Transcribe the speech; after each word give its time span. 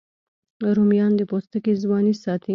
رومیان 0.75 1.11
د 1.15 1.21
پوستکي 1.29 1.73
ځواني 1.83 2.13
ساتي 2.23 2.49